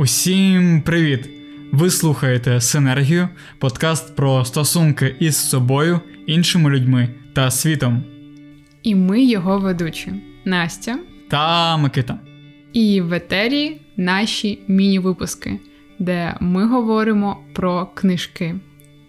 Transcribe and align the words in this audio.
Усім 0.00 0.82
привіт! 0.82 1.30
Ви 1.72 1.90
слухаєте 1.90 2.60
Синергію, 2.60 3.28
подкаст 3.58 4.16
про 4.16 4.44
стосунки 4.44 5.16
із 5.20 5.36
собою, 5.36 6.00
іншими 6.26 6.70
людьми 6.70 7.08
та 7.34 7.50
світом. 7.50 8.02
І 8.82 8.94
ми 8.94 9.22
його 9.22 9.58
ведучі 9.58 10.12
Настя 10.44 10.98
та 11.30 11.76
Микита. 11.76 12.18
І 12.72 13.00
в 13.00 13.12
етері 13.12 13.80
наші 13.96 14.58
міні-випуски, 14.68 15.60
де 15.98 16.34
ми 16.40 16.66
говоримо 16.68 17.36
про 17.52 17.86
книжки. 17.86 18.54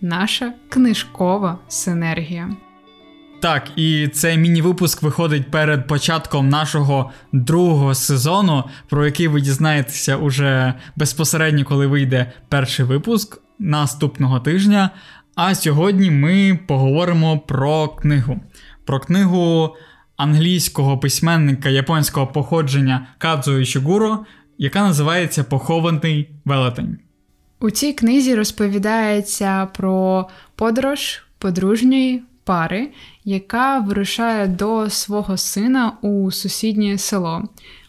Наша 0.01 0.53
книжкова 0.69 1.59
синергія. 1.67 2.49
Так, 3.39 3.71
і 3.75 4.07
цей 4.07 4.37
міні-випуск 4.37 5.03
виходить 5.03 5.51
перед 5.51 5.87
початком 5.87 6.49
нашого 6.49 7.11
другого 7.31 7.95
сезону, 7.95 8.63
про 8.89 9.05
який 9.05 9.27
ви 9.27 9.41
дізнаєтеся 9.41 10.17
уже 10.17 10.73
безпосередньо, 10.95 11.65
коли 11.65 11.87
вийде 11.87 12.31
перший 12.49 12.85
випуск 12.85 13.41
наступного 13.59 14.39
тижня. 14.39 14.89
А 15.35 15.55
сьогодні 15.55 16.11
ми 16.11 16.59
поговоримо 16.67 17.39
про 17.39 17.87
книгу. 17.87 18.39
Про 18.85 18.99
книгу 18.99 19.75
англійського 20.17 20.97
письменника 20.97 21.69
японського 21.69 22.27
походження 22.27 23.07
Кадзо 23.17 23.59
Ішігуро, 23.59 24.25
яка 24.57 24.81
називається 24.81 25.43
Похований 25.43 26.29
велетень. 26.45 26.97
У 27.59 27.69
цій 27.69 27.93
книзі 27.93 28.35
розповідається 28.35 29.65
про 29.65 30.27
подорож 30.55 31.23
подружньої 31.37 32.23
пари, 32.49 32.87
яка 33.25 33.79
вирушає 33.79 34.47
до 34.47 34.89
свого 34.89 35.37
сина 35.37 35.97
у 36.01 36.31
сусіднє 36.31 36.97
село. 36.97 37.43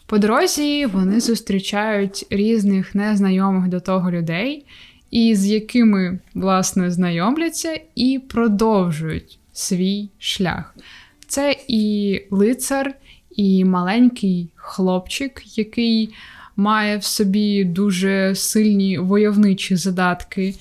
По 0.05 0.17
дорозі 0.17 0.85
вони 0.85 1.19
зустрічають 1.19 2.25
різних 2.29 2.95
незнайомих 2.95 3.67
до 3.67 3.79
того 3.79 4.11
людей, 4.11 4.65
і 5.11 5.35
з 5.35 5.47
якими, 5.47 6.19
власне, 6.33 6.91
знайомляться 6.91 7.79
і 7.95 8.21
продовжують 8.29 9.39
свій 9.53 10.09
шлях. 10.19 10.75
Це 11.27 11.55
і 11.67 12.21
лицар, 12.31 12.93
і 13.35 13.65
маленький 13.65 14.49
хлопчик, 14.55 15.57
який 15.57 16.13
має 16.55 16.97
в 16.97 17.03
собі 17.03 17.63
дуже 17.63 18.35
сильні 18.35 18.97
войовничі 18.97 19.75
задатки 19.75 20.55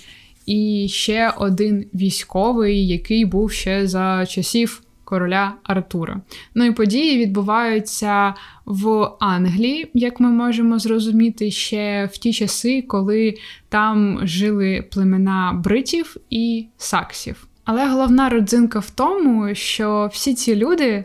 і 0.50 0.88
ще 0.88 1.32
один 1.36 1.86
військовий, 1.94 2.86
який 2.86 3.24
був 3.24 3.52
ще 3.52 3.86
за 3.86 4.26
часів 4.26 4.82
короля 5.04 5.54
Артура. 5.62 6.20
Ну 6.54 6.64
і 6.64 6.72
події 6.72 7.18
відбуваються 7.18 8.34
в 8.64 9.08
Англії, 9.20 9.90
як 9.94 10.20
ми 10.20 10.30
можемо 10.30 10.78
зрозуміти, 10.78 11.50
ще 11.50 12.08
в 12.12 12.18
ті 12.18 12.32
часи, 12.32 12.82
коли 12.82 13.34
там 13.68 14.20
жили 14.22 14.84
племена 14.90 15.60
бритів 15.64 16.16
і 16.30 16.66
саксів. 16.76 17.46
Але 17.64 17.88
головна 17.88 18.28
родзинка 18.28 18.78
в 18.78 18.90
тому, 18.90 19.54
що 19.54 20.10
всі 20.12 20.34
ці 20.34 20.56
люди. 20.56 21.04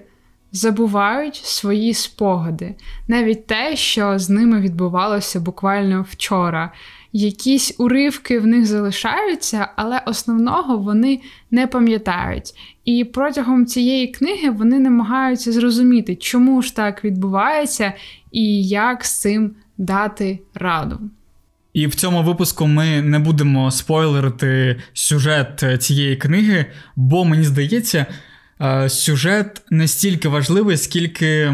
Забувають 0.56 1.36
свої 1.36 1.94
спогади, 1.94 2.75
навіть 3.08 3.48
те, 3.48 3.75
що 3.75 4.20
з 4.20 4.30
ними 4.30 4.59
відбувалося 4.59 5.39
буквально 5.39 6.06
вчора 6.09 6.72
якісь 7.14 7.75
уривки 7.78 8.39
в 8.39 8.47
них 8.47 8.66
залишаються, 8.66 9.67
але 9.75 10.02
основного 10.06 10.78
вони 10.78 11.22
не 11.52 11.67
пам'ятають. 11.67 12.53
І 12.86 13.03
протягом 13.03 13.66
цієї 13.66 14.08
книги 14.08 14.50
вони 14.50 14.80
намагаються 14.80 15.52
зрозуміти, 15.52 16.16
чому 16.16 16.62
ж 16.62 16.75
так 16.75 17.03
відбувається 17.03 17.94
і 18.31 18.67
як 18.67 19.06
з 19.06 19.19
цим 19.19 19.52
дати 19.78 20.40
раду. 20.53 21.00
І 21.73 21.88
в 21.88 21.95
цьому 21.95 22.23
випуску 22.23 22.67
ми 22.67 23.02
не 23.02 23.19
будемо 23.19 23.72
спойлерити 23.72 24.80
сюжет 24.94 25.64
цієї 25.80 26.16
книги, 26.16 26.66
бо 26.95 27.25
мені 27.25 27.44
здається, 27.44 28.06
сюжет 28.88 29.62
не 29.70 29.88
стільки 29.88 30.28
важливий, 30.28 30.78
скільки 30.78 31.54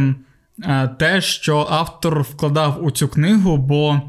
е, 0.63 0.87
те, 0.99 1.21
що 1.21 1.67
автор 1.69 2.21
вкладав 2.21 2.85
у 2.85 2.91
цю 2.91 3.07
книгу, 3.07 3.57
бо 3.57 4.01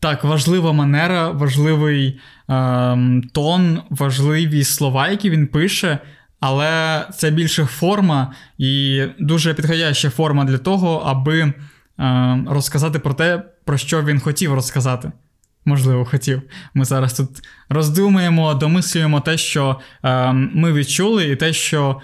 так, 0.00 0.24
важлива 0.24 0.72
манера, 0.72 1.30
важливий 1.30 2.20
е, 2.50 3.22
тон, 3.32 3.82
важливі 3.90 4.64
слова, 4.64 5.08
які 5.08 5.30
він 5.30 5.46
пише, 5.46 5.98
але 6.40 7.04
це 7.16 7.30
більше 7.30 7.64
форма 7.64 8.32
і 8.58 9.02
дуже 9.18 9.54
підходяща 9.54 10.10
форма 10.10 10.44
для 10.44 10.58
того, 10.58 11.02
аби 11.06 11.40
е, 11.40 11.52
розказати 12.48 12.98
про 12.98 13.14
те, 13.14 13.42
про 13.64 13.78
що 13.78 14.02
він 14.02 14.20
хотів 14.20 14.54
розказати. 14.54 15.12
Можливо, 15.68 16.04
хотів. 16.04 16.42
Ми 16.74 16.84
зараз 16.84 17.14
тут 17.14 17.28
роздумуємо, 17.68 18.54
домислюємо 18.54 19.20
те, 19.20 19.38
що 19.38 19.80
е, 20.02 20.32
ми 20.32 20.72
відчули, 20.72 21.24
і 21.24 21.36
те, 21.36 21.52
що 21.52 22.00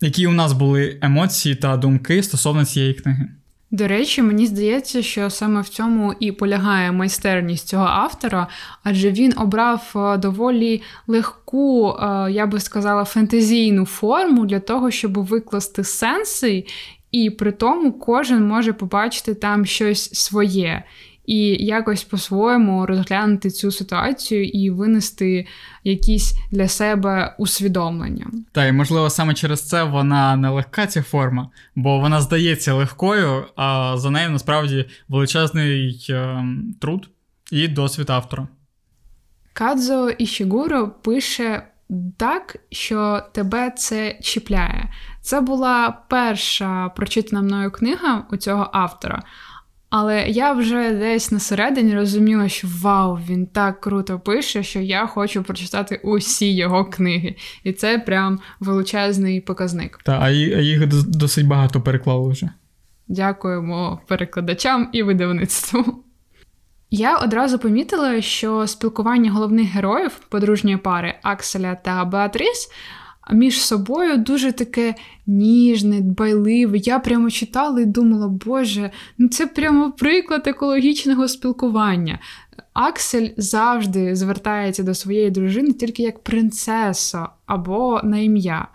які 0.00 0.26
у 0.26 0.32
нас 0.32 0.52
були 0.52 0.98
емоції 1.02 1.54
та 1.54 1.76
думки 1.76 2.22
стосовно 2.22 2.64
цієї 2.64 2.94
книги. 2.94 3.28
До 3.70 3.88
речі, 3.88 4.22
мені 4.22 4.46
здається, 4.46 5.02
що 5.02 5.30
саме 5.30 5.60
в 5.60 5.68
цьому 5.68 6.14
і 6.20 6.32
полягає 6.32 6.92
майстерність 6.92 7.68
цього 7.68 7.84
автора, 7.84 8.46
адже 8.82 9.10
він 9.10 9.34
обрав 9.36 9.92
е, 9.96 10.16
доволі 10.16 10.82
легку, 11.06 11.90
е, 11.90 12.32
я 12.32 12.46
би 12.46 12.60
сказала, 12.60 13.04
фентезійну 13.04 13.86
форму 13.86 14.46
для 14.46 14.60
того, 14.60 14.90
щоб 14.90 15.18
викласти 15.18 15.84
сенси, 15.84 16.64
і 17.12 17.30
при 17.30 17.52
тому 17.52 17.92
кожен 17.92 18.46
може 18.46 18.72
побачити 18.72 19.34
там 19.34 19.66
щось 19.66 20.14
своє 20.14 20.82
і 21.28 21.64
якось 21.64 22.04
по-своєму 22.04 22.86
розглянути 22.86 23.50
цю 23.50 23.70
ситуацію 23.70 24.44
і 24.44 24.70
винести 24.70 25.46
якісь 25.84 26.34
для 26.50 26.68
себе 26.68 27.34
усвідомлення. 27.38 28.26
Та 28.52 28.66
і 28.66 28.72
можливо 28.72 29.10
саме 29.10 29.34
через 29.34 29.68
це 29.68 29.82
вона 29.84 30.36
не 30.36 30.48
легка 30.48 30.86
ця 30.86 31.02
форма, 31.02 31.50
бо 31.74 31.98
вона 31.98 32.20
здається 32.20 32.74
легкою, 32.74 33.44
а 33.56 33.94
за 33.96 34.10
нею 34.10 34.30
насправді 34.30 34.84
величезний 35.08 36.06
е, 36.10 36.44
труд 36.80 37.08
і 37.52 37.68
досвід 37.68 38.10
автора. 38.10 38.48
Кадзо 39.52 40.10
Ішігуро 40.10 40.88
пише. 40.88 41.62
Так, 42.16 42.56
що 42.70 43.22
тебе 43.32 43.70
це 43.70 44.18
чіпляє. 44.22 44.92
Це 45.20 45.40
була 45.40 46.04
перша 46.08 46.88
прочитана 46.88 47.42
мною 47.42 47.70
книга 47.70 48.24
у 48.30 48.36
цього 48.36 48.70
автора. 48.72 49.22
Але 49.90 50.28
я 50.28 50.52
вже 50.52 50.92
десь 50.92 51.32
на 51.32 51.38
середині 51.38 51.94
розуміла, 51.94 52.48
що 52.48 52.68
вау, 52.82 53.18
він 53.28 53.46
так 53.46 53.80
круто 53.80 54.20
пише, 54.20 54.62
що 54.62 54.80
я 54.80 55.06
хочу 55.06 55.42
прочитати 55.42 56.00
усі 56.04 56.54
його 56.54 56.84
книги. 56.84 57.36
І 57.64 57.72
це 57.72 57.98
прям 57.98 58.40
величезний 58.60 59.40
показник. 59.40 59.98
Та, 60.04 60.18
а 60.22 60.30
їх 60.30 60.86
досить 61.08 61.46
багато 61.46 61.80
переклали 61.80 62.32
вже. 62.32 62.50
Дякуємо 63.08 64.00
перекладачам 64.06 64.88
і 64.92 65.02
видавництву. 65.02 66.04
Я 66.90 67.16
одразу 67.16 67.58
помітила, 67.58 68.20
що 68.20 68.66
спілкування 68.66 69.32
головних 69.32 69.68
героїв 69.68 70.18
подружньої 70.28 70.76
пари 70.76 71.14
Акселя 71.22 71.74
та 71.74 72.04
Беатріс 72.04 72.70
між 73.32 73.62
собою 73.62 74.16
дуже 74.16 74.52
таке 74.52 74.94
ніжне, 75.26 76.00
дбайливе. 76.00 76.78
Я 76.78 76.98
прямо 76.98 77.30
читала 77.30 77.80
і 77.80 77.86
думала, 77.86 78.28
Боже, 78.28 78.90
ну 79.18 79.28
це 79.28 79.46
прямо 79.46 79.92
приклад 79.92 80.46
екологічного 80.46 81.28
спілкування. 81.28 82.18
Аксель 82.72 83.28
завжди 83.36 84.16
звертається 84.16 84.82
до 84.82 84.94
своєї 84.94 85.30
дружини 85.30 85.72
тільки 85.72 86.02
як 86.02 86.22
принцеса 86.22 87.28
або 87.46 88.00
на 88.04 88.18
ім'я. 88.18 88.68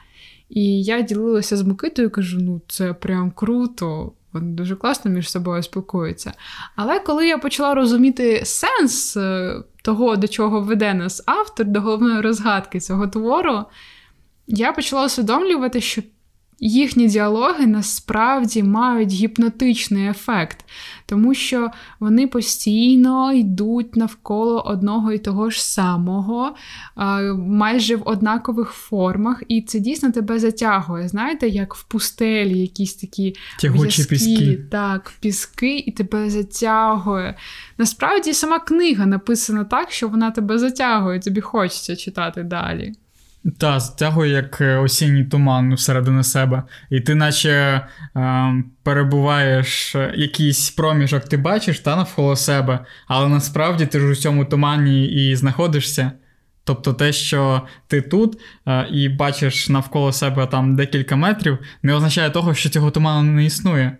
І 0.49 0.83
я 0.83 1.01
ділилася 1.01 1.57
з 1.57 1.63
Микитою 1.63 2.07
і 2.07 2.11
кажу: 2.11 2.37
ну 2.41 2.61
це 2.67 2.93
прям 2.93 3.31
круто. 3.31 4.11
Вони 4.33 4.51
дуже 4.51 4.75
класно 4.75 5.11
між 5.11 5.29
собою 5.29 5.63
спілкуються. 5.63 6.33
Але 6.75 6.99
коли 6.99 7.27
я 7.27 7.37
почала 7.37 7.73
розуміти 7.73 8.41
сенс 8.45 9.17
е, 9.17 9.55
того, 9.83 10.15
до 10.15 10.27
чого 10.27 10.61
веде 10.61 10.93
нас 10.93 11.23
автор, 11.25 11.65
до 11.65 11.81
головної 11.81 12.21
розгадки 12.21 12.79
цього 12.79 13.07
твору, 13.07 13.63
я 14.47 14.73
почала 14.73 15.05
усвідомлювати, 15.05 15.81
що 15.81 16.01
їхні 16.59 17.07
діалоги 17.07 17.67
насправді 17.67 18.63
мають 18.63 19.11
гіпнотичний 19.11 20.07
ефект, 20.07 20.65
тому 21.05 21.33
що 21.33 21.71
вони 21.99 22.27
постійно 22.27 23.33
йдуть 23.33 23.95
навколо 23.95 24.61
одного 24.61 25.11
і 25.11 25.17
того 25.17 25.49
ж 25.49 25.65
самого, 25.65 26.55
майже 27.37 27.95
в 27.95 28.01
однакових 28.05 28.69
формах, 28.69 29.43
і 29.47 29.61
це 29.61 29.79
дійсно 29.79 30.11
тебе 30.11 30.39
затягує. 30.39 31.07
Знаєте, 31.07 31.47
як 31.47 31.75
в 31.75 31.83
пустелі 31.83 32.59
якісь 32.59 32.95
такі 32.95 33.35
Тягучі 33.59 34.03
піски. 34.03 34.59
Так, 34.71 35.13
піски, 35.19 35.77
і 35.77 35.91
тебе 35.91 36.29
затягує. 36.29 37.37
Насправді, 37.77 38.33
сама 38.33 38.59
книга 38.59 39.05
написана 39.05 39.63
так, 39.63 39.91
що 39.91 40.07
вона 40.07 40.31
тебе 40.31 40.57
затягує, 40.57 41.19
тобі 41.19 41.41
хочеться 41.41 41.95
читати 41.95 42.43
далі. 42.43 42.93
Та, 43.57 43.79
затягує 43.79 44.31
як 44.31 44.61
е, 44.61 44.77
осінній 44.77 45.23
туман 45.23 45.73
всередину 45.73 46.23
себе. 46.23 46.63
І 46.89 47.01
ти, 47.01 47.15
наче 47.15 47.51
е, 48.15 48.53
перебуваєш 48.83 49.95
якийсь 50.15 50.69
проміжок, 50.69 51.23
ти 51.23 51.37
бачиш 51.37 51.79
та 51.79 51.95
навколо 51.95 52.35
себе, 52.35 52.79
але 53.07 53.29
насправді 53.29 53.85
ти 53.85 53.99
ж 53.99 54.05
у 54.05 54.15
цьому 54.15 54.45
тумані 54.45 55.05
і 55.05 55.35
знаходишся. 55.35 56.11
Тобто 56.63 56.93
те, 56.93 57.13
що 57.13 57.61
ти 57.87 58.01
тут 58.01 58.39
е, 58.67 58.87
і 58.91 59.09
бачиш 59.09 59.69
навколо 59.69 60.11
себе 60.11 60.47
там 60.47 60.75
декілька 60.75 61.15
метрів, 61.15 61.57
не 61.83 61.93
означає 61.93 62.29
того, 62.29 62.53
що 62.53 62.69
цього 62.69 62.91
туману 62.91 63.31
не 63.31 63.45
існує. 63.45 63.97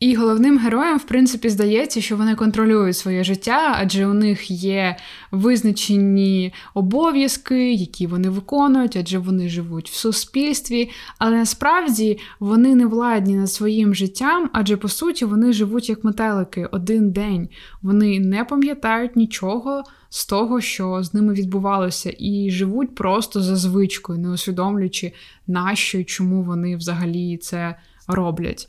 І 0.00 0.14
головним 0.14 0.58
героям, 0.58 0.98
в 0.98 1.06
принципі, 1.06 1.48
здається, 1.48 2.00
що 2.00 2.16
вони 2.16 2.34
контролюють 2.34 2.96
своє 2.96 3.24
життя, 3.24 3.76
адже 3.78 4.06
у 4.06 4.14
них 4.14 4.50
є 4.50 4.96
визначені 5.30 6.54
обов'язки, 6.74 7.72
які 7.74 8.06
вони 8.06 8.30
виконують, 8.30 8.96
адже 8.96 9.18
вони 9.18 9.48
живуть 9.48 9.90
в 9.90 9.94
суспільстві. 9.94 10.90
Але 11.18 11.36
насправді 11.36 12.18
вони 12.40 12.74
не 12.74 12.86
владні 12.86 13.36
над 13.36 13.50
своїм 13.50 13.94
життям, 13.94 14.50
адже 14.52 14.76
по 14.76 14.88
суті 14.88 15.24
вони 15.24 15.52
живуть 15.52 15.88
як 15.88 16.04
метелики 16.04 16.66
один 16.66 17.10
день. 17.10 17.48
Вони 17.82 18.20
не 18.20 18.44
пам'ятають 18.44 19.16
нічого 19.16 19.82
з 20.08 20.26
того, 20.26 20.60
що 20.60 21.02
з 21.02 21.14
ними 21.14 21.34
відбувалося, 21.34 22.14
і 22.18 22.50
живуть 22.50 22.94
просто 22.94 23.40
за 23.40 23.56
звичкою, 23.56 24.18
не 24.18 24.30
усвідомлюючи, 24.30 25.12
нащо 25.46 25.98
і 25.98 26.04
чому 26.04 26.42
вони 26.42 26.76
взагалі 26.76 27.36
це 27.36 27.74
роблять. 28.08 28.68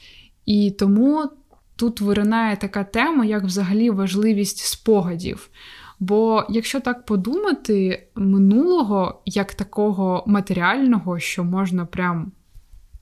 І 0.50 0.72
тому 0.72 1.30
тут 1.76 2.02
виринає 2.02 2.58
така 2.58 2.84
тема, 2.84 3.26
як 3.26 3.44
взагалі 3.44 3.90
важливість 3.90 4.58
спогадів. 4.58 5.50
Бо 6.00 6.44
якщо 6.50 6.80
так 6.80 7.06
подумати, 7.06 8.08
минулого 8.16 9.22
як 9.26 9.54
такого 9.54 10.24
матеріального, 10.28 11.20
що 11.20 11.44
можна 11.44 11.86
прям 11.86 12.32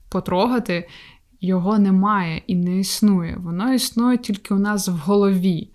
потрогати, 0.08 0.88
його 1.40 1.78
немає 1.78 2.42
і 2.46 2.54
не 2.54 2.78
існує. 2.78 3.36
Воно 3.36 3.74
існує 3.74 4.18
тільки 4.18 4.54
у 4.54 4.58
нас 4.58 4.88
в 4.88 4.92
голові. 4.92 5.70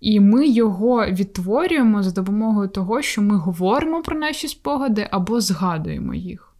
І 0.00 0.20
ми 0.20 0.48
його 0.48 1.06
відтворюємо 1.06 2.02
за 2.02 2.10
допомогою 2.10 2.68
того, 2.68 3.02
що 3.02 3.22
ми 3.22 3.36
говоримо 3.36 4.02
про 4.02 4.18
наші 4.18 4.48
спогади 4.48 5.08
або 5.10 5.40
згадуємо 5.40 6.14
їх. 6.14 6.54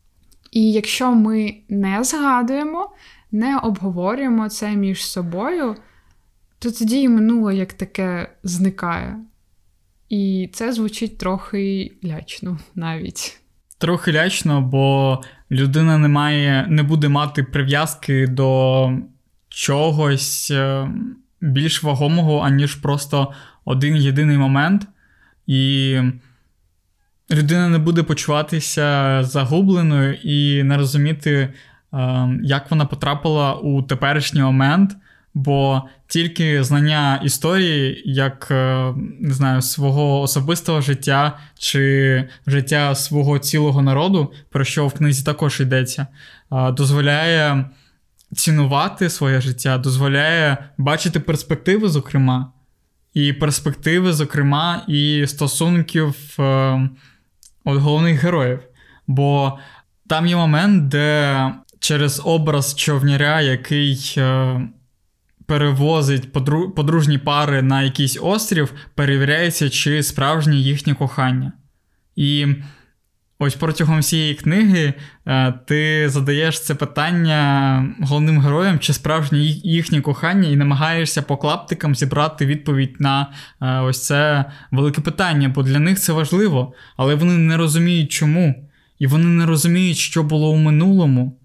І 0.51 0.73
якщо 0.73 1.13
ми 1.13 1.55
не 1.69 2.05
згадуємо, 2.05 2.91
не 3.33 3.59
обговорюємо 3.59 4.49
це 4.49 4.71
між 4.71 5.07
собою, 5.07 5.77
то 6.59 6.71
тоді 6.71 7.01
і 7.01 7.09
минуле 7.09 7.57
як 7.57 7.73
таке 7.73 8.31
зникає. 8.43 9.17
І 10.09 10.51
це 10.53 10.73
звучить 10.73 11.19
трохи 11.19 11.93
лячно 12.05 12.59
навіть. 12.75 13.41
Трохи 13.79 14.13
лячно, 14.13 14.61
бо 14.61 15.19
людина 15.51 15.99
не 15.99 16.09
має, 16.09 16.67
не 16.69 16.83
буде 16.83 17.09
мати 17.09 17.43
прив'язки 17.43 18.27
до 18.27 18.93
чогось 19.49 20.51
е, 20.51 20.89
більш 21.41 21.83
вагомого, 21.83 22.41
аніж 22.41 22.75
просто 22.75 23.33
один 23.65 23.97
єдиний 23.97 24.39
момент. 24.39 24.87
І 25.47 25.97
людина 27.31 27.69
не 27.69 27.79
буде 27.79 28.03
почуватися 28.03 29.19
загубленою 29.25 30.15
і 30.15 30.63
не 30.63 30.77
розуміти, 30.77 31.53
як 32.43 32.71
вона 32.71 32.85
потрапила 32.85 33.55
у 33.55 33.83
теперішній 33.83 34.43
момент, 34.43 34.97
бо 35.35 35.83
тільки 36.07 36.65
знання 36.65 37.21
історії, 37.25 38.03
як 38.05 38.49
е, 38.51 38.95
не 39.21 39.35
знаю, 39.35 39.63
свого 39.63 40.21
особистого 40.21 40.81
життя 40.81 41.39
чи 41.59 42.25
життя 42.47 42.95
свого 42.95 43.39
цілого 43.39 43.83
народу, 43.83 44.33
про 44.51 44.65
що 44.65 44.87
в 44.87 44.95
книзі 44.95 45.25
також 45.25 45.61
йдеться, 45.61 46.07
е, 46.53 46.73
дозволяє 46.73 47.65
цінувати 48.35 49.11
своє 49.11 49.41
життя, 49.41 49.79
дозволяє 49.79 50.59
бачити 50.79 51.21
перспективи, 51.21 51.89
зокрема, 51.89 52.53
і 53.15 53.33
перспективи, 53.33 54.13
зокрема, 54.13 54.83
і 54.89 55.25
стосунків 55.27 56.15
е, 56.39 56.43
от 57.65 57.79
головних 57.79 58.23
героїв. 58.23 58.61
Бо 59.07 59.59
там 60.09 60.27
є 60.27 60.37
момент, 60.37 60.89
де 60.89 61.53
через 61.81 62.23
образ 62.25 62.75
човняря, 62.75 63.41
який 63.41 64.15
е, 64.17 64.61
перевозить 65.47 66.33
подружні 66.77 67.19
пари 67.19 67.63
на 67.63 67.83
якийсь 67.83 68.19
острів, 68.23 68.73
перевіряється, 68.95 69.71
чи 69.71 70.03
справжнє 70.03 70.57
їхнє 70.57 70.95
кохання. 70.95 71.53
І 72.17 72.47
ось 73.39 73.55
протягом 73.55 73.99
всієї 73.99 74.35
книги 74.35 74.95
е, 75.27 75.53
ти 75.53 76.09
задаєш 76.09 76.61
це 76.61 76.75
питання 76.75 77.95
головним 78.01 78.41
героям, 78.41 78.79
чи 78.79 78.93
справжнє 78.93 79.39
їхнє 79.39 80.01
кохання, 80.01 80.49
і 80.49 80.57
намагаєшся 80.57 81.23
по 81.23 81.37
клаптикам 81.37 81.95
зібрати 81.95 82.47
відповідь 82.47 82.97
на 82.99 83.27
е, 83.63 83.79
ось 83.81 84.07
це 84.07 84.45
велике 84.71 85.01
питання, 85.01 85.49
бо 85.49 85.63
для 85.63 85.79
них 85.79 85.99
це 85.99 86.13
важливо, 86.13 86.73
але 86.97 87.15
вони 87.15 87.39
не 87.39 87.57
розуміють 87.57 88.13
чому. 88.13 88.69
І 88.99 89.07
вони 89.07 89.25
не 89.25 89.47
розуміють, 89.47 89.97
що 89.97 90.23
було 90.23 90.51
у 90.51 90.57
минулому. 90.57 91.38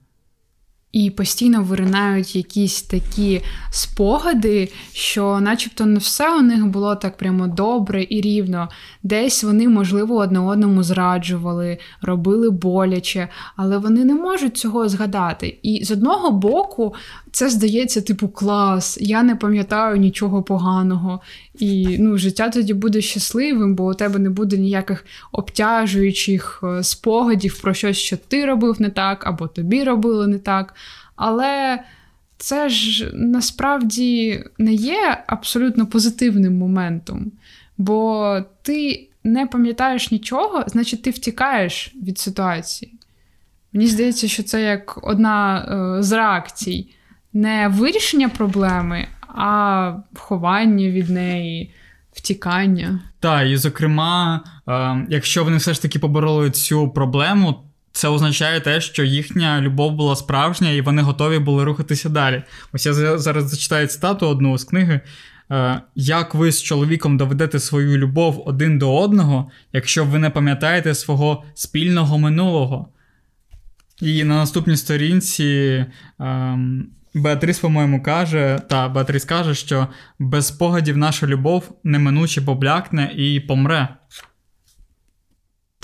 І 0.94 1.10
постійно 1.10 1.64
виринають 1.64 2.36
якісь 2.36 2.82
такі 2.82 3.42
спогади, 3.72 4.72
що, 4.92 5.40
начебто, 5.40 5.86
не 5.86 6.00
все 6.00 6.38
у 6.38 6.42
них 6.42 6.68
було 6.68 6.96
так 6.96 7.18
прямо 7.18 7.48
добре 7.48 8.08
і 8.10 8.22
рівно. 8.22 8.70
Десь 9.04 9.44
вони, 9.44 9.70
можливо, 9.70 10.16
одне 10.16 10.40
одному 10.40 10.84
зраджували, 10.84 11.78
робили 12.02 12.50
боляче, 12.50 13.30
але 13.56 13.78
вони 13.78 14.06
не 14.06 14.16
можуть 14.16 14.58
цього 14.58 14.90
згадати. 14.90 15.60
І 15.64 15.84
з 15.84 15.92
одного 15.92 16.32
боку, 16.32 16.94
це 17.34 17.50
здається, 17.50 18.02
типу, 18.02 18.30
клас, 18.30 18.98
я 19.02 19.24
не 19.24 19.36
пам'ятаю 19.36 19.98
нічого 19.98 20.44
поганого. 20.44 21.22
І 21.60 21.98
ну, 22.00 22.18
життя 22.18 22.50
тоді 22.50 22.74
буде 22.74 23.02
щасливим, 23.02 23.76
бо 23.76 23.86
у 23.86 23.94
тебе 23.94 24.20
не 24.20 24.30
буде 24.30 24.58
ніяких 24.58 25.06
обтяжуючих 25.32 26.64
е, 26.64 26.84
спогадів 26.84 27.62
про 27.62 27.74
щось, 27.74 27.98
що 27.98 28.18
ти 28.18 28.46
робив 28.46 28.82
не 28.82 28.90
так, 28.90 29.28
або 29.28 29.48
тобі 29.48 29.84
робили 29.84 30.28
не 30.28 30.38
так. 30.38 30.76
Але 31.16 31.84
це 32.38 32.70
ж 32.70 33.12
насправді 33.14 34.44
не 34.58 34.74
є 34.74 35.24
абсолютно 35.28 35.86
позитивним 35.86 36.58
моментом. 36.58 37.32
Бо 37.78 38.38
ти 38.62 39.08
не 39.24 39.46
пам'ятаєш 39.48 40.12
нічого, 40.12 40.64
значить, 40.68 41.02
ти 41.02 41.10
втікаєш 41.10 41.96
від 42.04 42.20
ситуації. 42.20 42.94
Мені 43.74 43.88
здається, 43.88 44.28
що 44.28 44.44
це 44.44 44.62
як 44.62 45.00
одна 45.08 45.60
е, 45.98 46.04
з 46.04 46.12
реакцій 46.12 46.88
не 47.34 47.68
вирішення 47.68 48.30
проблеми, 48.30 49.08
а 49.28 49.94
ховання 50.16 50.90
від 50.90 51.10
неї, 51.10 51.74
втікання. 52.14 53.00
Так, 53.20 53.48
і 53.48 53.58
зокрема, 53.58 54.44
е, 54.68 55.06
якщо 55.10 55.44
вони 55.44 55.58
все 55.58 55.74
ж 55.74 55.82
таки 55.82 56.00
побороли 56.00 56.52
цю 56.52 56.90
проблему, 56.90 57.56
це 57.92 58.08
означає 58.08 58.60
те, 58.60 58.82
що 58.82 59.04
їхня 59.04 59.62
любов 59.62 59.94
була 59.94 60.16
справжня, 60.16 60.70
і 60.70 60.82
вони 60.82 61.02
готові 61.02 61.40
були 61.40 61.64
рухатися 61.64 62.10
далі. 62.10 62.44
Ось 62.74 62.86
я 62.86 63.18
зараз 63.18 63.50
зачитаю 63.50 63.88
цитату 63.88 64.28
одну 64.28 64.58
з 64.58 64.64
книги. 64.64 65.02
Е, 65.52 65.82
як 65.96 66.36
ви 66.36 66.52
з 66.52 66.64
чоловіком 66.64 67.18
доведете 67.18 67.60
свою 67.60 67.98
любов 67.98 68.44
один 68.46 68.80
до 68.80 68.98
одного, 68.98 69.52
якщо 69.74 70.06
ви 70.06 70.20
не 70.20 70.30
пам'ятаєте 70.30 70.96
свого 70.96 71.44
спільного 71.54 72.18
минулого? 72.18 72.88
І 74.02 74.24
на 74.24 74.36
наступній 74.36 74.78
сторінці 74.78 75.86
ем, 76.20 76.88
Беатріс, 77.14 77.60
по-моєму, 77.60 78.04
каже, 78.04 78.60
та 78.70 78.90
Беатріс 78.90 79.26
каже, 79.26 79.56
що 79.56 79.88
без 80.20 80.48
спогадів 80.48 80.98
наша 80.98 81.28
любов 81.28 81.72
неминуче 81.84 82.42
поблякне 82.42 83.12
і 83.16 83.40
помре. 83.40 83.96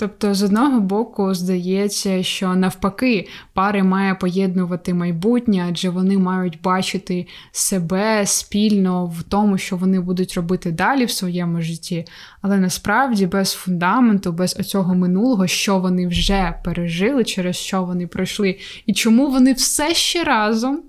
Тобто, 0.00 0.34
з 0.34 0.42
одного 0.42 0.80
боку, 0.80 1.34
здається, 1.34 2.22
що 2.22 2.54
навпаки, 2.54 3.28
пари 3.54 3.82
має 3.82 4.14
поєднувати 4.14 4.94
майбутнє, 4.94 5.66
адже 5.68 5.90
вони 5.90 6.18
мають 6.18 6.60
бачити 6.62 7.26
себе 7.52 8.26
спільно 8.26 9.06
в 9.06 9.22
тому, 9.22 9.58
що 9.58 9.76
вони 9.76 10.00
будуть 10.00 10.34
робити 10.34 10.72
далі 10.72 11.04
в 11.04 11.10
своєму 11.10 11.60
житті. 11.60 12.04
Але 12.42 12.56
насправді 12.56 13.26
без 13.26 13.52
фундаменту, 13.52 14.32
без 14.32 14.56
оцього 14.60 14.94
минулого, 14.94 15.46
що 15.46 15.78
вони 15.78 16.06
вже 16.06 16.54
пережили, 16.64 17.24
через 17.24 17.56
що 17.56 17.84
вони 17.84 18.06
пройшли, 18.06 18.58
і 18.86 18.92
чому 18.92 19.30
вони 19.30 19.52
все 19.52 19.94
ще 19.94 20.24
разом, 20.24 20.82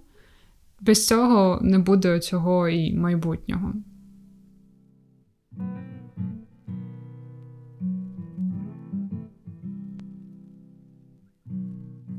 без 0.82 1.08
цього 1.08 1.60
не 1.62 1.80
буде 1.80 2.20
цього 2.20 2.70
і 2.70 2.94
майбутнього. 2.94 3.74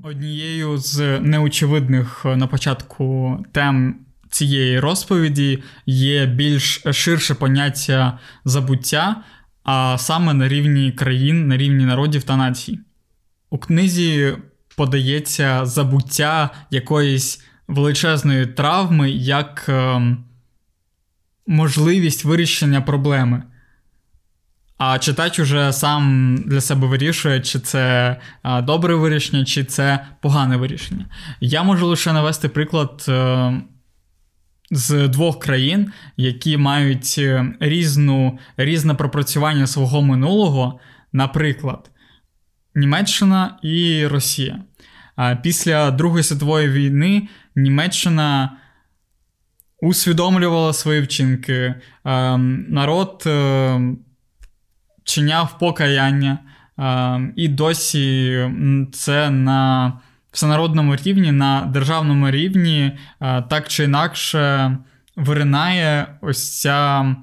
Однією 0.02 0.78
з 0.78 1.20
неочевидних 1.20 2.22
е, 2.26 2.36
на 2.36 2.46
початку 2.46 3.38
тем 3.52 3.96
цієї 4.30 4.80
розповіді 4.80 5.62
є 5.86 6.26
більш 6.26 6.82
ширше 6.92 7.34
поняття 7.34 8.18
забуття, 8.44 9.24
а 9.64 9.96
саме 9.98 10.34
на 10.34 10.48
рівні 10.48 10.92
країн, 10.92 11.48
на 11.48 11.56
рівні 11.56 11.84
народів 11.84 12.22
та 12.22 12.36
націй. 12.36 12.78
у 13.50 13.58
книзі 13.58 14.36
подається 14.76 15.66
забуття 15.66 16.50
якоїсь 16.70 17.44
величезної 17.72 18.46
травми 18.46 19.10
як 19.10 19.66
е, 19.68 20.00
можливість 21.46 22.24
вирішення 22.24 22.80
проблеми. 22.80 23.42
А 24.78 24.98
читач 24.98 25.38
уже 25.38 25.72
сам 25.72 26.36
для 26.46 26.60
себе 26.60 26.86
вирішує, 26.86 27.40
чи 27.40 27.58
це 27.58 28.16
добре 28.62 28.94
вирішення, 28.94 29.44
чи 29.44 29.64
це 29.64 30.06
погане 30.20 30.56
вирішення. 30.56 31.06
Я 31.40 31.62
можу 31.62 31.86
лише 31.86 32.12
навести 32.12 32.48
приклад 32.48 33.04
е, 33.08 33.52
з 34.70 35.08
двох 35.08 35.38
країн, 35.38 35.92
які 36.16 36.56
мають 36.56 37.14
е, 37.18 37.54
різну, 37.60 38.38
різне 38.56 38.94
пропрацювання 38.94 39.66
свого 39.66 40.02
минулого, 40.02 40.80
наприклад, 41.12 41.90
Німеччина 42.74 43.58
і 43.62 44.06
Росія. 44.06 44.58
Після 45.42 45.90
Другої 45.90 46.24
світової 46.24 46.68
війни 46.68 47.28
Німеччина 47.56 48.56
усвідомлювала 49.80 50.72
свої 50.72 51.00
вчинки. 51.00 51.74
Ем, 52.04 52.66
народ. 52.68 53.22
Ем, 53.26 53.98
чиняв 55.04 55.58
покаяння, 55.58 56.38
і 57.36 57.48
досі 57.48 58.38
це 58.92 59.30
на 59.30 59.92
всенародному 60.32 60.96
рівні, 60.96 61.32
на 61.32 61.60
державному 61.60 62.30
рівні 62.30 62.98
так 63.20 63.68
чи 63.68 63.84
інакше 63.84 64.76
виринає 65.16 66.06
ось 66.20 66.60
ця 66.60 67.16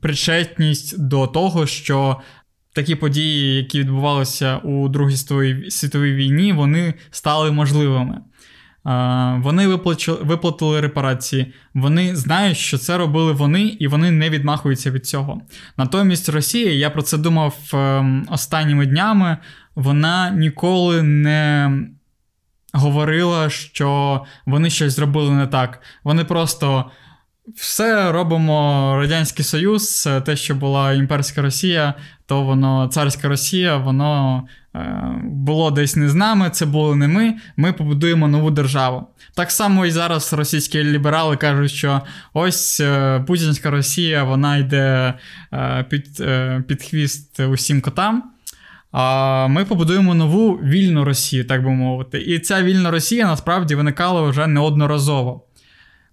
причетність 0.00 1.02
до 1.02 1.26
того, 1.26 1.66
що 1.66 2.20
такі 2.72 2.94
події, 2.94 3.56
які 3.56 3.80
відбувалися 3.80 4.56
у 4.56 4.88
Другій 4.88 5.16
світовій 5.70 6.14
війні, 6.14 6.52
вони 6.52 6.94
стали 7.10 7.52
можливими. 7.52 8.20
Вони 9.38 9.66
виплатили 10.22 10.80
репарації, 10.80 11.52
вони 11.74 12.16
знають, 12.16 12.56
що 12.56 12.78
це 12.78 12.98
робили 12.98 13.32
вони, 13.32 13.62
і 13.62 13.88
вони 13.88 14.10
не 14.10 14.30
відмахуються 14.30 14.90
від 14.90 15.06
цього. 15.06 15.40
Натомість 15.76 16.28
Росія, 16.28 16.72
я 16.72 16.90
про 16.90 17.02
це 17.02 17.18
думав 17.18 17.54
ем, 17.74 18.26
останніми 18.30 18.86
днями, 18.86 19.36
вона 19.74 20.30
ніколи 20.30 21.02
не 21.02 21.72
говорила, 22.72 23.50
що 23.50 24.24
вони 24.46 24.70
щось 24.70 24.96
зробили 24.96 25.30
не 25.30 25.46
так. 25.46 25.82
Вони 26.04 26.24
просто 26.24 26.90
все 27.56 28.12
робимо 28.12 28.94
Радянський 29.00 29.44
Союз, 29.44 30.08
те, 30.26 30.36
що 30.36 30.54
була 30.54 30.92
імперська 30.92 31.42
Росія, 31.42 31.94
то 32.26 32.42
воно 32.42 32.88
царська 32.88 33.28
Росія, 33.28 33.76
воно 33.76 34.42
е, 34.74 35.12
було 35.24 35.70
десь 35.70 35.96
не 35.96 36.08
з 36.08 36.14
нами, 36.14 36.50
це 36.50 36.66
були 36.66 36.96
не 36.96 37.08
ми. 37.08 37.34
Ми 37.56 37.72
побудуємо 37.72 38.28
нову 38.28 38.50
державу. 38.50 39.06
Так 39.34 39.50
само 39.50 39.86
і 39.86 39.90
зараз 39.90 40.32
російські 40.32 40.84
ліберали 40.84 41.36
кажуть, 41.36 41.70
що 41.70 42.00
ось 42.34 42.80
е, 42.80 43.20
Путінська 43.26 43.70
Росія, 43.70 44.24
вона 44.24 44.56
йде 44.56 45.14
е, 45.52 45.84
під, 45.88 46.20
е, 46.20 46.64
під 46.68 46.82
хвіст 46.82 47.40
усім 47.40 47.80
котам. 47.80 48.22
А 48.92 49.46
ми 49.46 49.64
побудуємо 49.64 50.14
нову 50.14 50.52
вільну 50.52 51.04
Росію, 51.04 51.44
так 51.44 51.64
би 51.64 51.70
мовити. 51.70 52.20
І 52.20 52.38
ця 52.38 52.62
вільна 52.62 52.90
Росія 52.90 53.26
насправді 53.26 53.74
виникала 53.74 54.22
вже 54.22 54.46
неодноразово. 54.46 55.47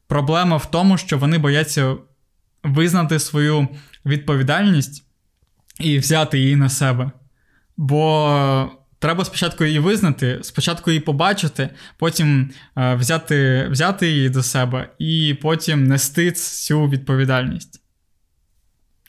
Проблема 0.07 0.57
в 0.57 0.71
тому, 0.71 0.97
що 0.97 1.17
вони 1.17 1.37
бояться 1.37 1.95
визнати 2.63 3.19
свою 3.19 3.67
відповідальність 4.05 5.03
і 5.79 5.99
взяти 5.99 6.39
її 6.39 6.55
на 6.55 6.69
себе. 6.69 7.11
Бо 7.77 8.71
треба 8.99 9.25
спочатку 9.25 9.65
її 9.65 9.79
визнати, 9.79 10.39
спочатку 10.41 10.91
її 10.91 10.99
побачити, 10.99 11.69
потім 11.97 12.51
е, 12.77 12.95
взяти 12.95 13.67
взяти 13.71 14.11
її 14.11 14.29
до 14.29 14.43
себе 14.43 14.89
і 14.99 15.37
потім 15.41 15.87
нести 15.87 16.31
цю 16.31 16.87
відповідальність. 16.87 17.81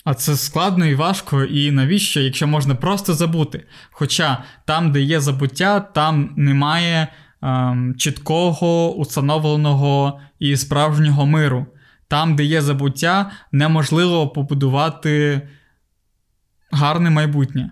А 0.04 0.14
це 0.14 0.36
складно 0.36 0.86
і 0.86 0.94
важко, 0.94 1.44
і 1.44 1.70
навіщо, 1.70 2.20
якщо 2.20 2.46
можна 2.46 2.74
просто 2.74 3.14
забути. 3.14 3.64
Хоча 3.90 4.44
там, 4.66 4.92
де 4.92 5.00
є 5.00 5.20
забуття, 5.20 5.80
там 5.80 6.34
немає 6.36 7.08
ем, 7.42 7.94
чіткого, 7.98 8.94
установленого 8.94 10.20
і 10.38 10.56
справжнього 10.56 11.26
миру. 11.26 11.66
Там, 12.08 12.36
де 12.36 12.44
є 12.44 12.62
забуття, 12.62 13.30
неможливо 13.52 14.28
побудувати 14.28 15.42
гарне 16.70 17.10
майбутнє, 17.10 17.70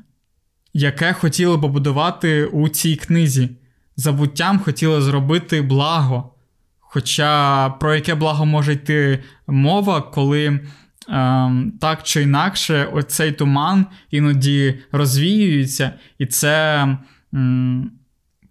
яке 0.73 1.13
хотіли 1.13 1.59
побудувати 1.59 2.45
у 2.45 2.69
цій 2.69 2.97
книзі. 2.97 3.51
Забуттям 3.97 4.59
хотіли 4.59 5.03
зробити 5.03 5.63
благо. 5.63 6.35
Хоча 6.81 7.71
про 7.71 7.95
яке 7.95 8.15
благо 8.15 8.47
може 8.47 8.73
йти 8.73 9.23
мова, 9.47 10.03
коли 10.03 10.61
ем, 11.09 11.73
так 11.81 12.03
чи 12.03 12.23
інакше 12.23 12.85
оцей 12.93 13.33
туман 13.33 13.87
іноді 14.11 14.79
розвіюється, 14.93 15.93
і 16.19 16.27
це 16.27 16.87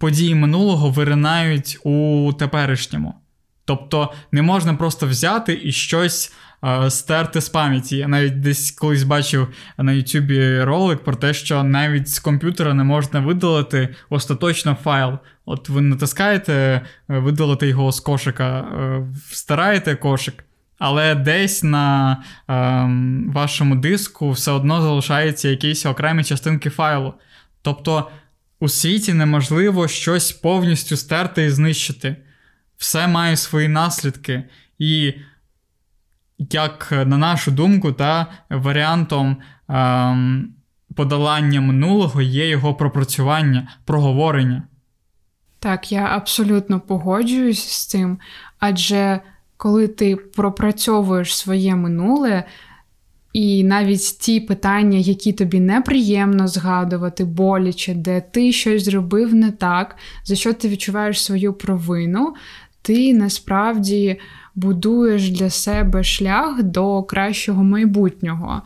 події 0.04 0.36
минулого 0.36 0.90
виринають 0.90 1.80
у 1.84 2.34
теперішньому. 2.40 3.14
Тобто 3.66 4.14
не 4.32 4.42
можна 4.42 4.74
просто 4.74 5.08
взяти 5.08 5.62
і 5.64 5.72
щось 5.72 6.34
е, 6.64 6.90
стерти 6.90 7.42
з 7.42 7.50
пам'яті. 7.50 7.98
Я 7.98 8.08
навіть 8.08 8.40
десь 8.40 8.72
колись 8.72 9.04
бачив 9.04 9.48
на 9.78 9.92
Ютубі 9.92 10.64
ролик 10.64 11.04
про 11.04 11.16
те, 11.16 11.34
що 11.34 11.64
навіть 11.64 12.10
з 12.10 12.20
комп'ютера 12.20 12.74
не 12.74 12.84
можна 12.84 13.20
видалити 13.20 13.96
остаточно 14.10 14.78
файл. 14.84 15.18
От 15.46 15.70
ви 15.70 15.82
натискаєте, 15.82 16.54
е, 16.54 16.82
видалити 17.08 17.68
його 17.68 17.92
з 17.92 18.00
кошика, 18.00 18.60
е, 18.60 19.08
встираєте 19.30 19.96
кошик. 19.96 20.46
Але 20.80 21.16
десь 21.16 21.64
на 21.64 22.12
е, 22.12 22.54
вашому 23.34 23.76
диску 23.76 24.32
все 24.32 24.52
одно 24.52 24.82
залишаються 24.82 25.50
якісь 25.50 25.86
окремі 25.86 26.24
частинки 26.24 26.70
файлу. 26.70 27.14
Тобто 27.62 28.10
у 28.64 28.70
світі 28.70 29.14
неможливо 29.14 29.88
щось 29.88 30.32
повністю 30.32 30.98
стерти 30.98 31.44
і 31.44 31.50
знищити 31.50 32.16
все 32.78 33.08
має 33.08 33.38
свої 33.38 33.68
наслідки. 33.68 34.44
І, 34.80 35.14
як 36.38 36.88
на 36.92 37.18
нашу 37.18 37.52
думку, 37.52 37.92
та 37.92 38.28
варіантом 38.50 39.38
ем, 39.70 40.54
подолання 40.96 41.62
минулого 41.62 42.22
є 42.22 42.50
його 42.50 42.76
пропрацювання, 42.76 43.68
проговорення. 43.86 44.64
Так, 45.60 45.92
я 45.92 46.06
абсолютно 46.06 46.80
погоджуюсь 46.80 47.70
з 47.70 47.88
цим, 47.88 48.20
адже 48.60 49.20
коли 49.58 49.88
ти 49.88 50.16
пропрацьовуєш 50.16 51.38
своє 51.38 51.76
минуле. 51.76 52.44
І 53.34 53.64
навіть 53.64 54.18
ті 54.20 54.40
питання, 54.40 54.98
які 54.98 55.34
тобі 55.34 55.60
неприємно 55.60 56.48
згадувати, 56.48 57.26
боляче, 57.26 57.94
де 57.94 58.22
ти 58.22 58.52
щось 58.52 58.84
зробив 58.84 59.36
не 59.36 59.52
так, 59.52 59.96
за 60.24 60.36
що 60.36 60.54
ти 60.54 60.70
відчуваєш 60.70 61.24
свою 61.24 61.54
провину, 61.54 62.34
ти 62.82 63.14
насправді 63.14 64.20
будуєш 64.56 65.30
для 65.30 65.50
себе 65.50 66.04
шлях 66.04 66.64
до 66.64 67.04
кращого 67.04 67.64
майбутнього. 67.64 68.62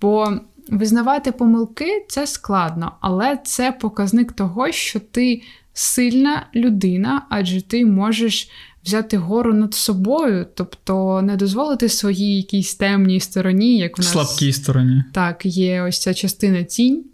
Бо 0.00 0.32
визнавати 0.68 1.32
помилки 1.32 2.04
це 2.08 2.26
складно, 2.26 2.92
але 3.00 3.38
це 3.44 3.72
показник 3.72 4.32
того, 4.32 4.72
що 4.72 5.00
ти 5.00 5.42
сильна 5.72 6.46
людина, 6.54 7.26
адже 7.28 7.62
ти 7.62 7.86
можеш 7.86 8.50
взяти 8.88 9.16
гору 9.16 9.54
над 9.54 9.74
собою, 9.74 10.46
тобто 10.54 11.22
не 11.22 11.36
дозволити 11.36 11.88
своїй 11.88 12.36
якійсь 12.36 12.74
темній 12.74 13.20
стороні, 13.20 13.78
як 13.78 13.98
в 13.98 14.00
нас 14.00 14.10
слабкій 14.10 14.52
стороні. 14.52 15.04
Так, 15.12 15.46
є 15.46 15.82
ось 15.82 15.98
ця 15.98 16.14
частина 16.14 16.62
тінь, 16.62 17.04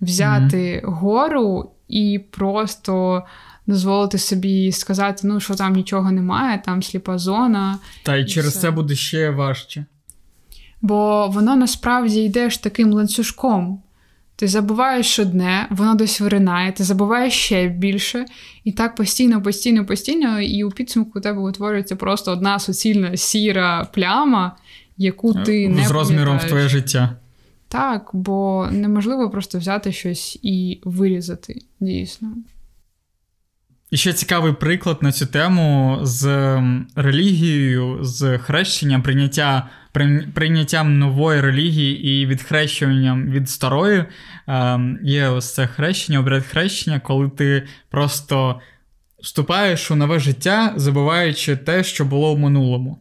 взяти 0.00 0.82
mm-hmm. 0.84 0.90
гору 0.90 1.70
і 1.88 2.20
просто 2.30 3.22
дозволити 3.66 4.18
собі 4.18 4.72
сказати, 4.72 5.20
ну 5.24 5.40
що 5.40 5.54
там 5.54 5.72
нічого 5.72 6.12
немає, 6.12 6.62
там 6.64 6.82
сліпа 6.82 7.18
зона. 7.18 7.78
Та 8.02 8.16
й 8.16 8.24
через 8.24 8.50
все. 8.50 8.60
це 8.60 8.70
буде 8.70 8.94
ще 8.94 9.30
важче. 9.30 9.84
Бо 10.82 11.28
воно 11.28 11.56
насправді 11.56 12.24
йдеш 12.24 12.58
таким 12.58 12.92
ланцюжком. 12.92 13.82
Ти 14.40 14.48
забуваєш 14.48 15.18
одне, 15.18 15.66
воно 15.70 15.94
десь 15.94 16.20
виринає, 16.20 16.72
ти 16.72 16.84
забуваєш 16.84 17.34
ще 17.34 17.68
більше, 17.68 18.24
і 18.64 18.72
так 18.72 18.94
постійно, 18.94 19.42
постійно, 19.42 19.86
постійно, 19.86 20.40
і 20.40 20.64
у 20.64 20.70
підсумку 20.70 21.18
у 21.18 21.22
тебе 21.22 21.40
утворюється 21.40 21.96
просто 21.96 22.32
одна 22.32 22.58
суцільна 22.58 23.16
сіра 23.16 23.84
пляма, 23.84 24.56
яку 24.96 25.34
ти 25.34 25.68
не 25.68 25.84
з 25.84 25.90
розміром 25.90 26.38
в 26.38 26.44
твоє 26.44 26.68
життя. 26.68 27.16
Так, 27.68 28.10
бо 28.12 28.68
неможливо 28.70 29.30
просто 29.30 29.58
взяти 29.58 29.92
щось 29.92 30.38
і 30.42 30.80
вирізати 30.84 31.62
дійсно. 31.80 32.28
І 33.90 33.96
ще 33.96 34.12
цікавий 34.12 34.52
приклад 34.52 35.02
на 35.02 35.12
цю 35.12 35.26
тему 35.26 35.98
з 36.02 36.26
релігією, 36.94 37.98
з 38.04 38.38
хрещенням, 38.38 39.02
прийняття, 39.02 39.68
прийняттям 40.34 40.98
нової 40.98 41.40
релігії 41.40 42.04
і 42.04 42.26
відхрещуванням 42.26 43.30
від 43.30 43.50
старої. 43.50 44.04
Ем, 44.46 44.98
є 45.02 45.28
ось 45.28 45.54
це 45.54 45.66
хрещення, 45.66 46.18
обряд 46.18 46.46
хрещення, 46.46 47.00
коли 47.00 47.28
ти 47.28 47.66
просто 47.88 48.60
вступаєш 49.22 49.90
у 49.90 49.94
нове 49.94 50.18
життя, 50.18 50.72
забуваючи 50.76 51.56
те, 51.56 51.84
що 51.84 52.04
було 52.04 52.34
в 52.34 52.38
минулому. 52.38 52.98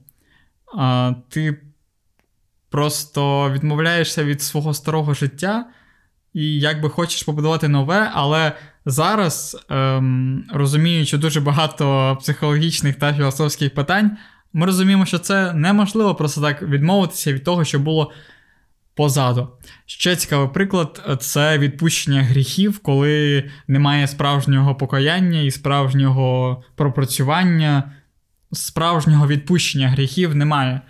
Ти 1.30 1.62
просто 2.70 3.52
відмовляєшся 3.52 4.24
від 4.24 4.42
свого 4.42 4.74
старого 4.74 5.14
життя 5.14 5.66
і 6.34 6.60
якби 6.60 6.90
хочеш 6.90 7.24
побудувати 7.24 7.68
нове, 7.68 8.12
але 8.14 8.52
зараз, 8.86 9.66
ем, 9.70 10.46
розуміючи 10.54 11.18
дуже 11.18 11.42
багато 11.42 12.18
психологічних 12.20 12.96
та 12.96 13.14
філософських 13.14 13.74
питань, 13.74 14.18
ми 14.54 14.66
розуміємо, 14.66 15.06
що 15.06 15.20
це 15.20 15.54
неможливо 15.54 16.16
просто 16.16 16.42
так 16.42 16.62
відмовитися 16.62 17.34
від 17.34 17.44
того, 17.44 17.66
що 17.66 17.80
було 17.80 18.12
позаду. 18.96 19.48
Ще 19.86 20.16
цікавий 20.16 20.50
приклад 20.54 21.18
це 21.20 21.58
відпущення 21.58 22.24
гріхів, 22.24 22.80
коли 22.80 23.44
немає 23.68 24.08
справжнього 24.08 24.76
покаяння 24.76 25.42
і 25.42 25.52
справжнього 25.52 26.64
пропрацювання, 26.76 27.92
справжнього 28.52 29.28
відпущення 29.28 29.90
гріхів 29.90 30.36
немає. 30.36 30.82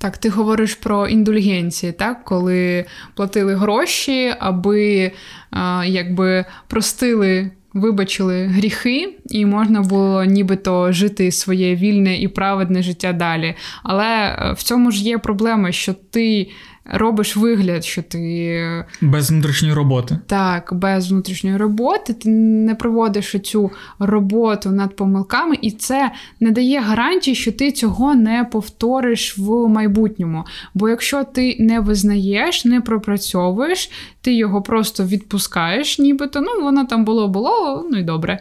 Так, 0.00 0.18
ти 0.18 0.28
говориш 0.28 0.74
про 0.74 1.08
індульгенції, 1.08 1.92
так? 1.92 2.24
коли 2.24 2.84
платили 3.14 3.54
гроші, 3.54 4.34
аби 4.38 5.12
а, 5.50 5.84
якби 5.86 6.44
простили, 6.68 7.50
вибачили 7.74 8.46
гріхи, 8.46 9.18
і 9.26 9.46
можна 9.46 9.80
було 9.80 10.24
нібито 10.24 10.92
жити 10.92 11.32
своє 11.32 11.74
вільне 11.76 12.20
і 12.22 12.28
праведне 12.28 12.82
життя 12.82 13.12
далі. 13.12 13.54
Але 13.82 14.06
е, 14.06 14.52
в 14.52 14.62
цьому 14.62 14.90
ж 14.90 15.02
є 15.02 15.18
проблема, 15.18 15.72
що 15.72 15.94
ти 16.10 16.48
робиш 16.90 17.36
вигляд, 17.36 17.84
що 17.84 18.02
ти 18.02 18.84
без 19.00 19.30
внутрішньої 19.30 19.74
роботи. 19.74 20.18
Так, 20.26 20.70
без 20.72 21.10
внутрішньої 21.10 21.56
роботи 21.56 22.12
ти 22.12 22.28
не 22.28 22.74
проводиш 22.74 23.36
цю 23.42 23.70
роботу 23.98 24.70
над 24.70 24.96
помилками, 24.96 25.58
і 25.62 25.70
це 25.70 26.10
не 26.40 26.50
дає 26.50 26.80
гарантії, 26.80 27.34
що 27.34 27.52
ти 27.52 27.72
цього 27.72 28.14
не 28.14 28.44
повториш 28.44 29.38
в 29.38 29.68
майбутньому. 29.68 30.44
Бо 30.74 30.88
якщо 30.88 31.24
ти 31.24 31.56
не 31.60 31.80
визнаєш, 31.80 32.64
не 32.64 32.80
пропрацьовуєш, 32.80 33.90
ти 34.20 34.34
його 34.34 34.62
просто 34.62 35.04
відпускаєш, 35.04 35.98
нібито 35.98 36.40
ну 36.40 36.64
воно 36.64 36.84
там 36.84 37.04
було, 37.04 37.28
було, 37.28 37.86
ну 37.90 37.98
і 37.98 38.02
добре. 38.02 38.38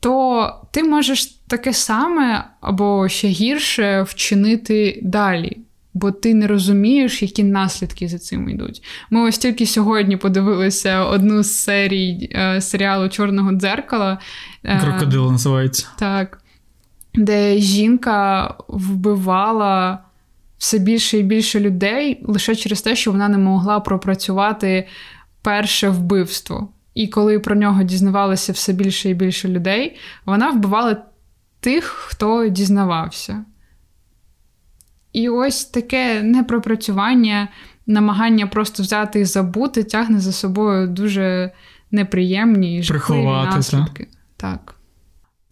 То 0.00 0.54
ти 0.70 0.82
можеш 0.82 1.26
таке 1.26 1.72
саме 1.72 2.44
або 2.60 3.08
ще 3.08 3.28
гірше 3.28 4.02
вчинити 4.02 5.00
далі 5.02 5.56
бо 5.94 6.10
ти 6.12 6.34
не 6.34 6.46
розумієш, 6.46 7.22
які 7.22 7.44
наслідки 7.44 8.08
за 8.08 8.18
цим 8.18 8.48
йдуть. 8.48 8.82
Ми 9.10 9.28
ось 9.28 9.38
тільки 9.38 9.66
сьогодні 9.66 10.16
подивилися 10.16 11.04
одну 11.04 11.42
з 11.42 11.52
серій 11.52 12.30
е, 12.32 12.60
серіалу 12.60 13.08
Чорного 13.08 13.52
дзеркала. 13.52 14.18
Е, 14.64 14.80
Крокодил 14.80 15.32
називається. 15.32 15.86
Так. 15.98 16.42
Де 17.14 17.58
жінка 17.58 18.54
вбивала 18.68 19.98
все 20.58 20.78
більше 20.78 21.18
і 21.18 21.22
більше 21.22 21.60
людей 21.60 22.20
лише 22.22 22.56
через 22.56 22.82
те, 22.82 22.96
що 22.96 23.12
вона 23.12 23.28
не 23.28 23.38
могла 23.38 23.80
пропрацювати 23.80 24.88
перше 25.42 25.88
вбивство. 25.88 26.68
І 26.94 27.08
коли 27.08 27.38
про 27.38 27.56
нього 27.56 27.82
дізнавалося 27.82 28.52
все 28.52 28.72
більше 28.72 29.10
і 29.10 29.14
більше 29.14 29.48
людей, 29.48 29.96
вона 30.26 30.50
вбивала 30.50 30.96
тих, 31.60 31.84
хто 31.84 32.48
дізнавався. 32.48 33.44
І 35.18 35.28
ось 35.28 35.64
таке 35.64 36.22
непропрацювання, 36.22 37.48
намагання 37.86 38.46
просто 38.46 38.82
взяти 38.82 39.20
і 39.20 39.24
забути, 39.24 39.84
тягне 39.84 40.20
за 40.20 40.32
собою 40.32 40.88
дуже 40.88 41.52
неприємні 41.90 42.78
і 42.78 42.82
жахливі 42.82 43.24
наслідки. 43.24 44.08
Так. 44.36 44.74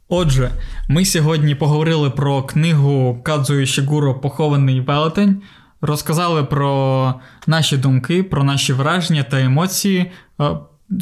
Отже, 0.08 0.50
ми 0.88 1.04
сьогодні 1.04 1.54
поговорили 1.54 2.10
про 2.10 2.42
книгу 2.42 3.20
Кадзуї 3.22 3.66
Шігуро 3.66 4.14
Похований 4.14 4.80
велетень, 4.80 5.42
розказали 5.80 6.44
про 6.44 7.14
наші 7.46 7.76
думки, 7.76 8.22
про 8.22 8.44
наші 8.44 8.72
враження 8.72 9.22
та 9.22 9.40
емоції. 9.40 10.10
Е, 10.40 10.50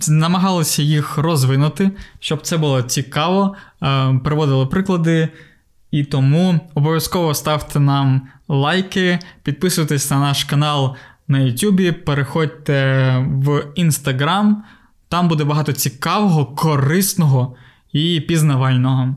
намагалися 0.09 0.83
їх 0.83 1.18
розвинути, 1.18 1.90
щоб 2.20 2.42
це 2.42 2.57
було 2.57 2.83
цікаво. 2.83 3.55
Е, 3.83 4.20
приводили 4.24 4.66
приклади. 4.66 5.29
І 5.94 6.04
тому 6.04 6.61
обов'язково 6.74 7.35
ставте 7.35 7.80
нам 7.80 8.28
лайки, 8.48 9.18
підписуйтесь 9.42 10.11
на 10.11 10.20
наш 10.20 10.44
канал 10.44 10.96
на 11.28 11.38
YouTube, 11.38 11.92
переходьте 11.92 12.74
в 13.28 13.48
Instagram. 13.76 14.54
Там 15.09 15.28
буде 15.28 15.44
багато 15.44 15.72
цікавого, 15.72 16.46
корисного 16.46 17.57
і 17.92 18.20
пізнавального. 18.20 19.16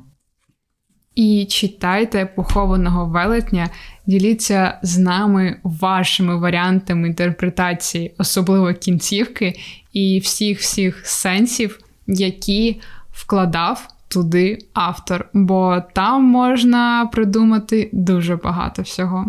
І 1.16 1.48
читайте 1.50 2.26
похованого 2.26 3.06
велетня, 3.06 3.70
діліться 4.06 4.80
з 4.84 4.98
нами 4.98 5.60
вашими 5.64 6.40
варіантами 6.40 7.08
інтерпретації, 7.08 8.16
особливо 8.18 8.74
кінцівки 8.74 9.60
і 9.94 10.20
всіх 10.20 10.60
всіх 10.60 11.08
сенсів, 11.08 11.80
які 12.08 12.82
вкладав 13.12 13.97
туди 14.08 14.58
автор, 14.74 15.30
бо 15.34 15.82
там 15.96 16.24
можна 16.24 17.10
придумати 17.12 17.90
дуже 17.94 18.36
багато 18.36 18.82
всього. 18.82 19.26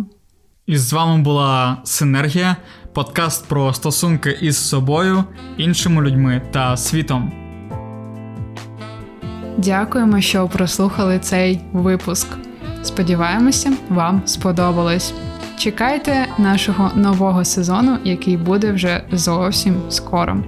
І 0.66 0.78
з 0.78 0.92
вами 0.92 1.22
була 1.22 1.76
Синергія, 1.84 2.56
подкаст 2.92 3.48
про 3.48 3.72
стосунки 3.72 4.38
із 4.40 4.68
собою, 4.68 5.24
іншими 5.56 6.02
людьми 6.02 6.42
та 6.52 6.76
світом. 6.76 7.32
Дякуємо, 9.58 10.20
що 10.20 10.48
прослухали 10.48 11.18
цей 11.18 11.60
випуск. 11.72 12.28
Сподіваємося, 12.82 13.72
вам 13.88 14.22
сподобалось. 14.24 15.14
Чекайте 15.58 16.26
нашого 16.38 16.90
нового 16.94 17.44
сезону, 17.44 17.98
який 18.04 18.36
буде 18.36 18.72
вже 18.72 19.04
зовсім 19.12 19.74
скоро. 19.88 20.44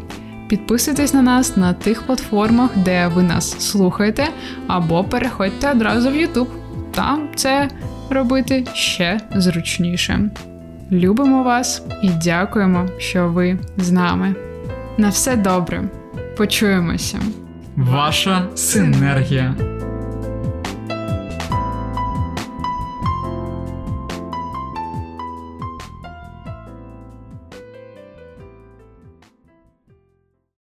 Підписуйтесь 0.51 1.15
на 1.15 1.23
нас 1.23 1.57
на 1.57 1.73
тих 1.73 2.03
платформах, 2.03 2.71
де 2.77 3.09
ви 3.09 3.23
нас 3.23 3.51
слухаєте, 3.71 4.29
або 4.67 5.05
переходьте 5.05 5.71
одразу 5.71 6.11
в 6.11 6.13
YouTube. 6.13 6.47
Там 6.91 7.29
це 7.35 7.69
робити 8.11 8.65
ще 8.75 9.21
зручніше. 9.35 10.31
Любимо 10.93 11.43
вас 11.43 11.83
і 12.03 12.09
дякуємо, 12.09 12.87
що 12.99 13.29
ви 13.29 13.59
з 13.77 13.93
нами. 13.93 14.35
На 14.99 15.09
все 15.09 15.37
добре. 15.37 15.83
Почуємося. 16.37 17.19
Ваша 17.77 18.49
синергія. 18.55 19.55